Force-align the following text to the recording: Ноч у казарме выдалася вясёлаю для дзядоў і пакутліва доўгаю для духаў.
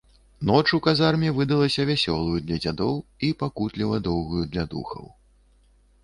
Ноч 0.51 0.63
у 0.75 0.77
казарме 0.85 1.29
выдалася 1.39 1.83
вясёлаю 1.89 2.37
для 2.45 2.57
дзядоў 2.63 2.95
і 3.27 3.29
пакутліва 3.43 3.95
доўгаю 4.09 4.47
для 4.55 4.63
духаў. 4.73 5.05